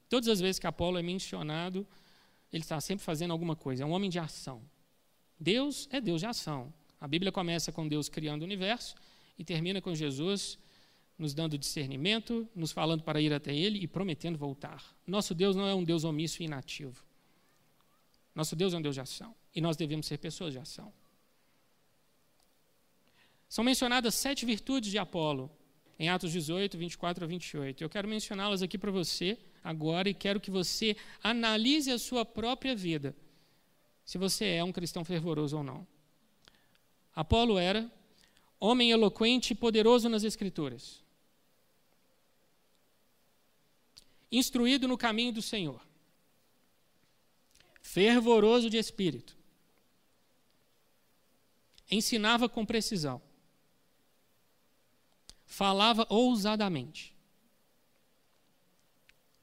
[0.08, 1.86] Todas as vezes que Apolo é mencionado,
[2.52, 3.82] ele está sempre fazendo alguma coisa.
[3.82, 4.62] É um homem de ação.
[5.38, 6.72] Deus é Deus de ação.
[7.00, 8.94] A Bíblia começa com Deus criando o universo
[9.38, 10.58] e termina com Jesus
[11.18, 14.96] nos dando discernimento, nos falando para ir até Ele e prometendo voltar.
[15.06, 17.04] Nosso Deus não é um Deus omisso e inativo.
[18.34, 19.34] Nosso Deus é um Deus de ação.
[19.54, 20.92] E nós devemos ser pessoas de ação.
[23.48, 25.50] São mencionadas sete virtudes de Apolo,
[25.98, 27.82] em Atos 18, 24 a 28.
[27.82, 32.74] Eu quero mencioná-las aqui para você agora e quero que você analise a sua própria
[32.74, 33.14] vida,
[34.04, 35.86] se você é um cristão fervoroso ou não.
[37.14, 37.90] Apolo era
[38.60, 41.02] homem eloquente e poderoso nas Escrituras,
[44.30, 45.80] instruído no caminho do Senhor,
[47.80, 49.36] fervoroso de espírito,
[51.90, 53.20] ensinava com precisão,
[55.46, 57.17] falava ousadamente,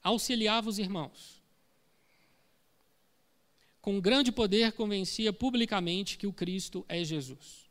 [0.06, 1.42] auxiliava os irmãos,
[3.82, 7.68] com grande poder convencia publicamente que o Cristo é Jesus.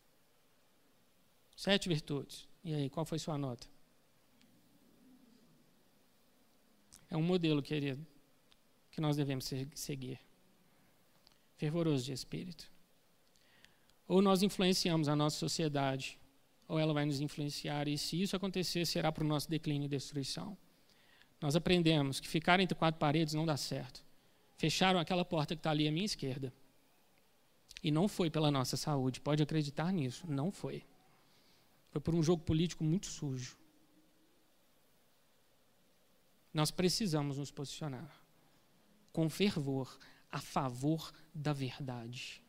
[1.55, 2.45] Sete virtudes.
[2.61, 3.65] E aí, qual foi sua nota?
[7.09, 8.05] É um modelo, querido,
[8.91, 10.19] que nós devemos seguir.
[11.55, 12.69] Fervoroso de espírito.
[14.09, 16.19] Ou nós influenciamos a nossa sociedade,
[16.67, 19.89] ou ela vai nos influenciar, e se isso acontecer, será para o nosso declínio e
[19.89, 20.57] destruição.
[21.45, 24.03] Nós aprendemos que ficar entre quatro paredes não dá certo.
[24.57, 26.51] Fecharam aquela porta que está ali à minha esquerda.
[27.83, 30.83] E não foi pela nossa saúde, pode acreditar nisso, não foi.
[31.91, 33.59] Foi por um jogo político muito sujo.
[36.51, 38.11] Nós precisamos nos posicionar
[39.13, 39.99] com fervor
[40.31, 42.41] a favor da verdade.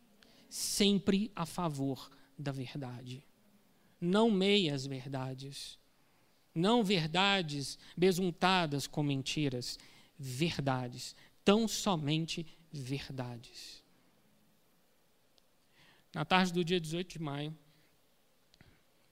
[0.49, 3.23] Sempre a favor da verdade.
[4.01, 5.79] Não meias verdades.
[6.57, 9.79] Não verdades besuntadas com mentiras.
[10.19, 11.15] Verdades.
[11.45, 13.85] Tão somente verdades.
[16.15, 17.55] Na tarde do dia 18 de maio,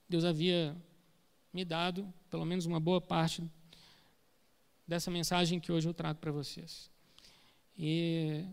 [0.09, 0.75] Deus havia
[1.53, 3.47] me dado pelo menos uma boa parte
[4.87, 6.89] dessa mensagem que hoje eu trago para vocês.
[7.77, 8.43] E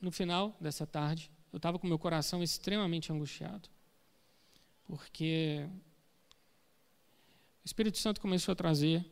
[0.00, 3.68] no final dessa tarde, eu estava com meu coração extremamente angustiado,
[4.84, 5.68] porque
[7.62, 9.04] o Espírito Santo começou a trazer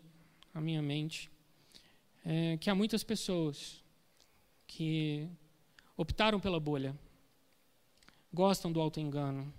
[0.53, 1.31] à minha mente
[2.25, 3.83] é, que há muitas pessoas
[4.67, 5.29] que
[5.97, 6.97] optaram pela bolha,
[8.33, 9.53] gostam do auto-engano,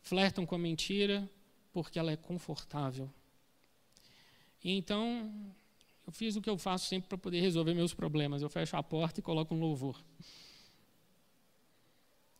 [0.00, 1.28] flertam com a mentira
[1.72, 3.10] porque ela é confortável
[4.64, 5.30] e então,
[6.06, 8.40] eu fiz o que eu faço sempre para poder resolver meus problemas.
[8.40, 10.02] Eu fecho a porta e coloco um louvor.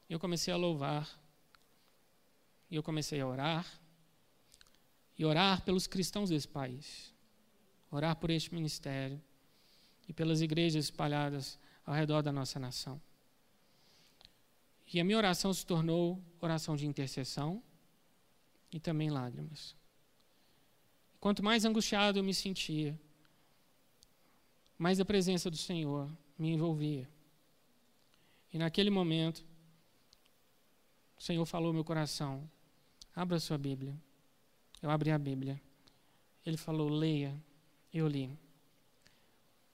[0.09, 1.07] Eu comecei a louvar.
[2.71, 3.67] E eu comecei a orar.
[5.19, 7.13] E orar pelos cristãos desse país.
[7.91, 9.21] Orar por este ministério.
[10.09, 13.01] E pelas igrejas espalhadas ao redor da nossa nação.
[14.93, 17.63] E a minha oração se tornou oração de intercessão
[18.71, 19.75] e também lágrimas.
[21.21, 22.99] Quanto mais angustiado eu me sentia,
[24.77, 27.09] mais a presença do Senhor me envolvia.
[28.53, 29.45] E naquele momento,
[31.19, 32.49] o Senhor falou no meu coração:
[33.15, 33.97] abra sua Bíblia.
[34.85, 35.59] Eu abri a Bíblia.
[36.45, 37.35] Ele falou: leia.
[37.91, 38.29] Eu li.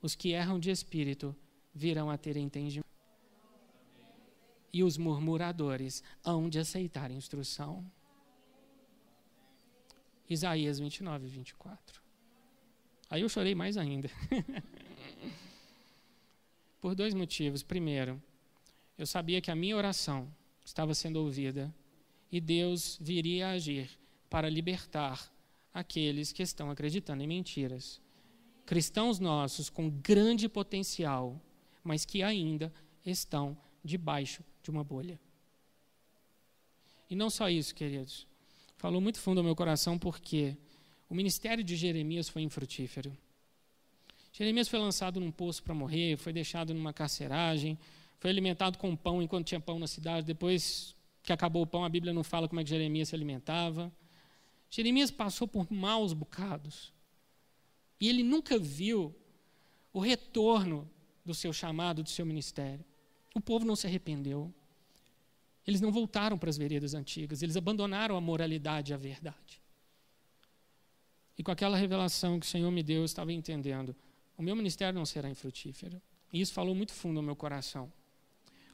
[0.00, 1.34] Os que erram de espírito
[1.74, 2.86] virão a ter entendimento.
[4.72, 7.84] E os murmuradores hão de aceitar instrução.
[10.28, 12.00] Isaías 29, 24.
[13.11, 14.08] Aí eu chorei mais ainda.
[16.80, 17.64] Por dois motivos.
[17.64, 18.22] Primeiro,
[18.96, 20.32] eu sabia que a minha oração
[20.64, 21.74] estava sendo ouvida
[22.30, 23.99] e Deus viria a agir
[24.30, 25.30] para libertar
[25.74, 28.00] aqueles que estão acreditando em mentiras.
[28.64, 31.38] Cristãos nossos com grande potencial,
[31.82, 32.72] mas que ainda
[33.04, 35.18] estão debaixo de uma bolha.
[37.10, 38.26] E não só isso, queridos.
[38.76, 40.56] Falou muito fundo ao meu coração porque
[41.08, 43.12] o ministério de Jeremias foi infrutífero.
[44.32, 47.76] Jeremias foi lançado num poço para morrer, foi deixado numa carceragem,
[48.20, 50.24] foi alimentado com pão enquanto tinha pão na cidade.
[50.24, 53.92] Depois que acabou o pão, a Bíblia não fala como é que Jeremias se alimentava.
[54.70, 56.92] Jeremias passou por maus bocados.
[58.00, 59.14] E ele nunca viu
[59.92, 60.88] o retorno
[61.24, 62.84] do seu chamado, do seu ministério.
[63.34, 64.54] O povo não se arrependeu.
[65.66, 69.60] Eles não voltaram para as veredas antigas, eles abandonaram a moralidade e a verdade.
[71.36, 73.94] E com aquela revelação que o Senhor me deu, eu estava entendendo:
[74.36, 76.00] o meu ministério não será infrutífero.
[76.32, 77.92] E isso falou muito fundo no meu coração.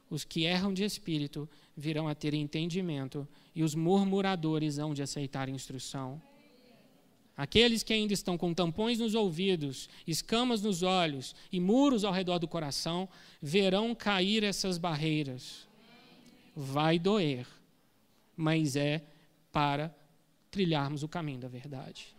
[0.09, 5.49] Os que erram de espírito virão a ter entendimento, e os murmuradores hão de aceitar
[5.49, 6.21] instrução.
[7.35, 12.39] Aqueles que ainda estão com tampões nos ouvidos, escamas nos olhos e muros ao redor
[12.39, 13.07] do coração,
[13.39, 15.67] verão cair essas barreiras.
[16.55, 17.45] Vai doer,
[18.35, 19.03] mas é
[19.51, 19.95] para
[20.49, 22.15] trilharmos o caminho da verdade.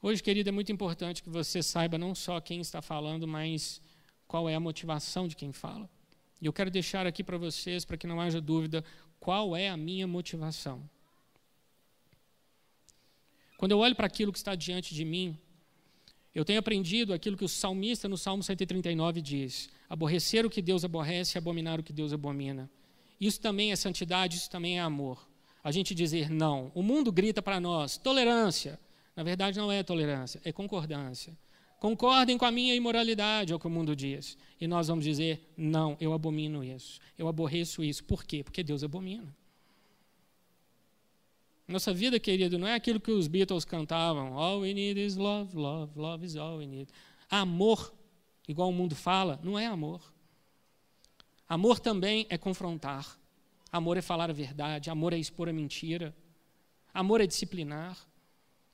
[0.00, 3.82] Hoje, querido, é muito importante que você saiba não só quem está falando, mas
[4.30, 5.90] qual é a motivação de quem fala.
[6.40, 8.84] E eu quero deixar aqui para vocês, para que não haja dúvida,
[9.18, 10.88] qual é a minha motivação.
[13.58, 15.36] Quando eu olho para aquilo que está diante de mim,
[16.32, 20.84] eu tenho aprendido aquilo que o salmista no Salmo 139 diz: aborrecer o que Deus
[20.84, 22.70] aborrece e abominar o que Deus abomina.
[23.20, 25.28] Isso também é santidade, isso também é amor.
[25.64, 26.70] A gente dizer não.
[26.72, 28.78] O mundo grita para nós: tolerância.
[29.16, 31.36] Na verdade, não é tolerância, é concordância.
[31.80, 34.36] Concordem com a minha imoralidade, é o que o mundo diz.
[34.60, 38.04] E nós vamos dizer: não, eu abomino isso, eu aborreço isso.
[38.04, 38.44] Por quê?
[38.44, 39.34] Porque Deus abomina.
[41.66, 45.56] Nossa vida, querido, não é aquilo que os Beatles cantavam: All we need is love,
[45.56, 46.92] love, love is all we need.
[47.30, 47.94] Amor,
[48.46, 50.02] igual o mundo fala, não é amor.
[51.48, 53.18] Amor também é confrontar.
[53.72, 54.90] Amor é falar a verdade.
[54.90, 56.14] Amor é expor a mentira.
[56.92, 57.96] Amor é disciplinar.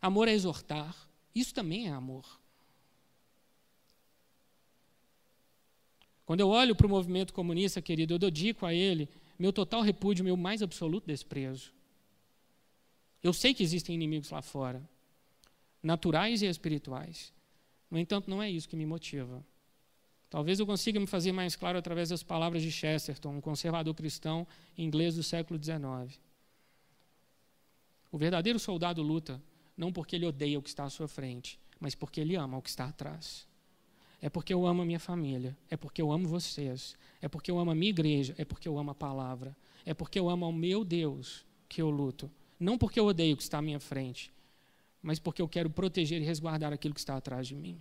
[0.03, 0.97] Amor é exortar.
[1.33, 2.25] Isso também é amor.
[6.27, 9.09] Quando eu olho para o movimento comunista, querido, eu dedico a ele
[9.39, 11.73] meu total repúdio, meu mais absoluto desprezo.
[13.23, 14.83] Eu sei que existem inimigos lá fora,
[15.83, 17.33] naturais e espirituais.
[17.91, 19.45] No entanto, não é isso que me motiva.
[20.29, 24.47] Talvez eu consiga me fazer mais claro através das palavras de Chesterton, um conservador cristão
[24.77, 26.19] inglês do século XIX.
[28.11, 29.41] O verdadeiro soldado luta
[29.77, 32.63] não porque ele odeia o que está à sua frente, mas porque ele ama o
[32.63, 33.47] que está atrás.
[34.21, 37.59] É porque eu amo a minha família, é porque eu amo vocês, é porque eu
[37.59, 40.53] amo a minha igreja, é porque eu amo a palavra, é porque eu amo ao
[40.53, 42.31] meu Deus que eu luto.
[42.59, 44.33] Não porque eu odeio o que está à minha frente,
[45.03, 47.79] mas porque eu quero proteger e resguardar aquilo que está atrás de mim.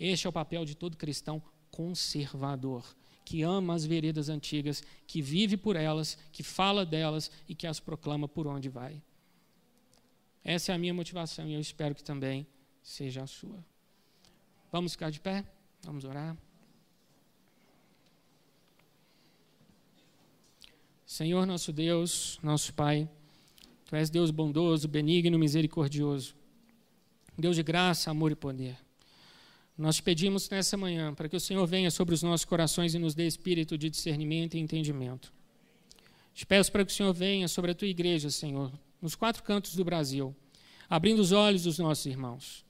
[0.00, 2.84] Este é o papel de todo cristão conservador,
[3.24, 7.80] que ama as veredas antigas, que vive por elas, que fala delas e que as
[7.80, 9.02] proclama por onde vai.
[10.42, 12.46] Essa é a minha motivação e eu espero que também
[12.82, 13.64] seja a sua.
[14.74, 15.44] Vamos ficar de pé?
[15.84, 16.36] Vamos orar.
[21.06, 23.08] Senhor nosso Deus, nosso Pai,
[23.84, 26.34] Tu és Deus bondoso, benigno, misericordioso.
[27.38, 28.76] Deus de graça, amor e poder.
[29.78, 32.98] Nós te pedimos nessa manhã para que o Senhor venha sobre os nossos corações e
[32.98, 35.32] nos dê espírito de discernimento e entendimento.
[36.34, 39.76] Te peço para que o Senhor venha sobre a tua igreja, Senhor, nos quatro cantos
[39.76, 40.34] do Brasil,
[40.90, 42.64] abrindo os olhos dos nossos irmãos,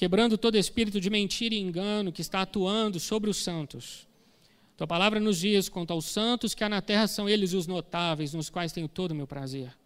[0.00, 4.08] quebrando todo espírito de mentira e engano que está atuando sobre os santos.
[4.74, 8.32] Tua palavra nos diz quanto aos santos que há na terra são eles os notáveis,
[8.32, 9.76] nos quais tenho todo o meu prazer.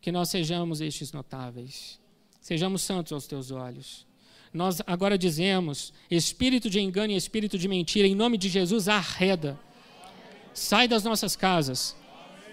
[0.00, 2.00] Que nós sejamos estes notáveis,
[2.40, 4.04] sejamos santos aos teus olhos.
[4.52, 9.56] Nós agora dizemos: espírito de engano e espírito de mentira, em nome de Jesus, arreda.
[10.52, 11.94] Sai das nossas casas,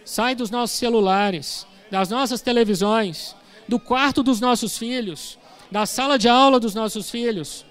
[0.06, 3.36] sai dos nossos celulares, das nossas televisões,
[3.68, 5.40] do quarto dos nossos filhos,
[5.74, 7.66] da sala de aula dos nossos filhos.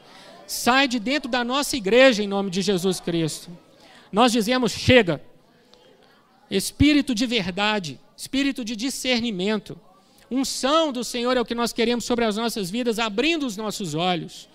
[0.44, 3.48] Sai de dentro da nossa igreja em nome de Jesus Cristo.
[4.10, 5.22] Nós dizemos: chega.
[6.50, 9.78] Espírito de verdade, espírito de discernimento.
[10.28, 13.94] Unção do Senhor é o que nós queremos sobre as nossas vidas, abrindo os nossos
[13.94, 14.48] olhos.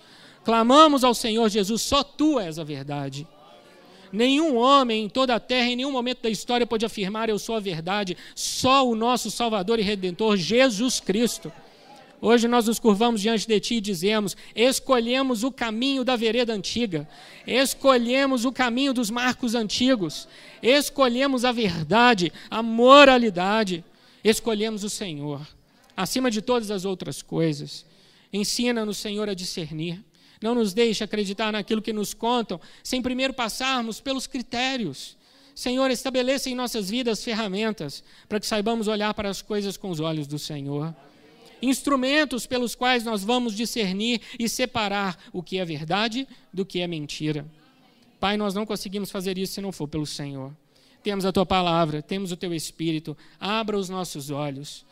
[0.44, 3.26] Clamamos ao Senhor Jesus: só tu és a verdade.
[4.12, 7.56] Nenhum homem em toda a terra, em nenhum momento da história, pode afirmar eu sou
[7.56, 8.14] a verdade.
[8.34, 11.50] Só o nosso Salvador e Redentor, Jesus Cristo.
[12.20, 17.08] Hoje nós nos curvamos diante de Ti e dizemos: escolhemos o caminho da vereda antiga,
[17.46, 20.28] escolhemos o caminho dos marcos antigos,
[20.62, 23.84] escolhemos a verdade, a moralidade.
[24.24, 25.40] escolhemos o Senhor
[25.98, 27.84] acima de todas as outras coisas.
[28.32, 30.00] Ensina-nos, Senhor, a discernir.
[30.40, 35.16] Não nos deixe acreditar naquilo que nos contam, sem primeiro passarmos pelos critérios.
[35.56, 39.98] Senhor, estabeleça em nossas vidas ferramentas para que saibamos olhar para as coisas com os
[39.98, 40.94] olhos do Senhor.
[41.60, 46.86] Instrumentos pelos quais nós vamos discernir e separar o que é verdade do que é
[46.86, 47.46] mentira.
[48.20, 50.52] Pai, nós não conseguimos fazer isso se não for pelo Senhor.
[51.02, 54.84] Temos a tua palavra, temos o teu espírito, abra os nossos olhos.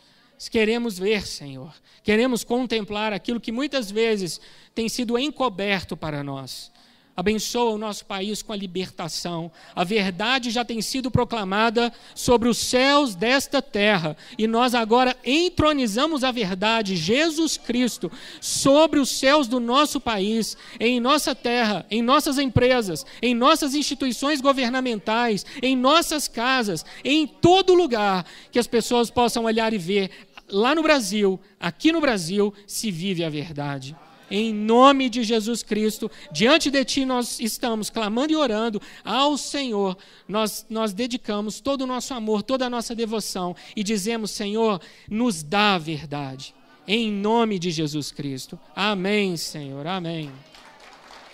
[0.50, 4.40] Queremos ver, Senhor, queremos contemplar aquilo que muitas vezes
[4.74, 6.70] tem sido encoberto para nós.
[7.16, 9.50] Abençoa o nosso país com a libertação.
[9.74, 14.14] A verdade já tem sido proclamada sobre os céus desta terra.
[14.36, 21.00] E nós agora entronizamos a verdade, Jesus Cristo, sobre os céus do nosso país, em
[21.00, 28.26] nossa terra, em nossas empresas, em nossas instituições governamentais, em nossas casas, em todo lugar,
[28.52, 30.10] que as pessoas possam olhar e ver.
[30.50, 33.96] Lá no Brasil, aqui no Brasil, se vive a verdade.
[34.30, 39.96] Em nome de Jesus Cristo, diante de Ti nós estamos clamando e orando ao Senhor.
[40.26, 45.42] Nós, nós dedicamos todo o nosso amor, toda a nossa devoção e dizemos: Senhor, nos
[45.42, 46.54] dá a verdade.
[46.88, 48.58] Em nome de Jesus Cristo.
[48.74, 49.86] Amém, Senhor.
[49.86, 50.30] Amém.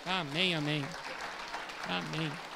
[0.05, 0.83] Amém, amém.
[1.87, 2.52] Amém.